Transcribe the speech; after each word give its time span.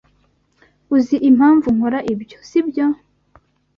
Uzi 0.95 1.15
impamvu 1.29 1.67
nkora 1.75 1.99
ibyo, 2.13 2.37
sibyo? 2.49 2.85